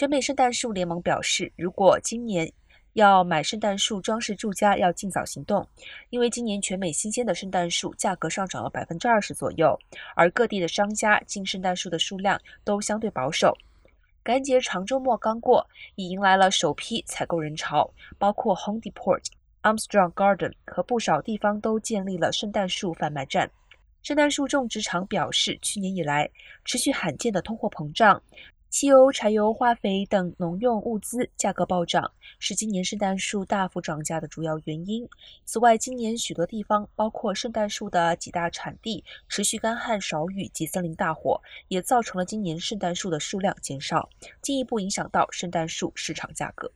[0.00, 2.50] 全美圣诞树联盟表示，如果今年
[2.94, 5.68] 要买圣诞树装饰住家，要尽早行动，
[6.08, 9.78] 因为今年全美新鲜的圣诞树价格上涨了百分之二十左右，
[10.16, 13.54] 而各地的商家进圣诞树的数量都相对保守。
[14.22, 19.20] 感恩节长周末刚过，已迎来了首批采购人潮，包括 Home Depot、
[19.60, 23.50] Armstrong Garden 和不少地方都建立了圣诞树贩卖站。
[24.02, 26.30] 圣诞树种植场表示，去年以来
[26.64, 28.22] 持续罕见的通货膨胀。
[28.70, 35.08] 汽油、柴油、化肥等农用物资价格暴涨，是今年圣诞树大幅涨价的主要原因。
[35.44, 44.08] 此外，今年许多地方，包括圣诞树的几大产地，持续干旱少雨及森林大火，也造成了今年圣诞树的数量减少，
[44.40, 46.70] 进一步影响到圣诞树市场价格。